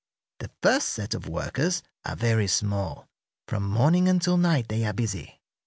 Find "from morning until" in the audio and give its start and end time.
3.47-4.35